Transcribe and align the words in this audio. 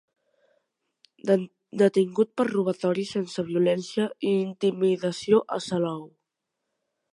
Detingut 1.81 2.31
per 2.41 2.47
robatori 2.49 3.05
sense 3.11 3.45
violència 3.51 4.09
i 4.31 4.35
intimidació 4.49 5.45
a 5.59 5.61
Salou. 5.69 6.05